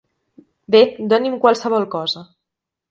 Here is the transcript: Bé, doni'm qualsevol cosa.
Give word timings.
Bé, 0.75 0.81
doni'm 1.13 1.39
qualsevol 1.47 1.87
cosa. 1.99 2.27